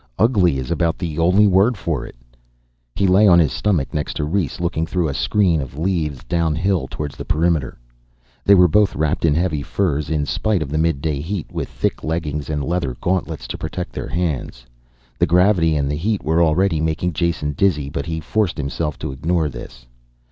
Ugly 0.17 0.57
is 0.57 0.71
about 0.71 0.97
the 0.97 1.19
only 1.19 1.45
word 1.45 1.77
for 1.77 2.07
it." 2.07 2.15
He 2.95 3.05
lay 3.05 3.27
on 3.27 3.37
his 3.37 3.53
stomach 3.53 3.93
next 3.93 4.15
to 4.15 4.23
Rhes, 4.23 4.59
looking 4.59 4.87
through 4.87 5.07
a 5.07 5.13
screen 5.13 5.61
of 5.61 5.77
leaves, 5.77 6.23
downhill 6.23 6.87
towards 6.89 7.15
the 7.15 7.23
perimeter. 7.23 7.77
They 8.43 8.55
were 8.55 8.67
both 8.67 8.95
wrapped 8.95 9.25
in 9.25 9.35
heavy 9.35 9.61
furs, 9.61 10.09
in 10.09 10.25
spite 10.25 10.63
of 10.63 10.69
the 10.71 10.79
midday 10.79 11.19
heat, 11.21 11.51
with 11.51 11.69
thick 11.69 12.03
leggings 12.03 12.49
and 12.49 12.63
leather 12.63 12.97
gauntlets 12.99 13.47
to 13.49 13.59
protect 13.59 13.93
their 13.93 14.09
hands. 14.09 14.65
The 15.19 15.27
gravity 15.29 15.75
and 15.75 15.87
the 15.87 15.93
heat 15.95 16.23
were 16.23 16.41
already 16.41 16.81
making 16.81 17.13
Jason 17.13 17.51
dizzy, 17.51 17.87
but 17.87 18.07
he 18.07 18.19
forced 18.19 18.57
himself 18.57 18.97
to 18.97 19.11
ignore 19.11 19.49
this. 19.49 19.85